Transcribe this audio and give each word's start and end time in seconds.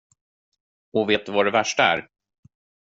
Och 0.93 1.09
vet 1.09 1.25
du 1.25 1.31
vad 1.31 1.45
det 1.45 1.51
värsta 1.51 1.83
är? 1.83 2.07